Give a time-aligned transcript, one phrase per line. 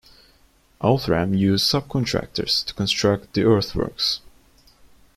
[0.83, 4.21] Outram used subcontractors to construct the earthworks.